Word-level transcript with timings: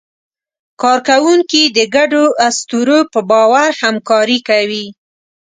کارکوونکي 0.81 1.63
د 1.77 1.79
ګډو 1.95 2.23
اسطورو 2.47 2.99
په 3.13 3.19
باور 3.29 3.69
همکاري 3.83 4.39
کوي. 4.49 4.85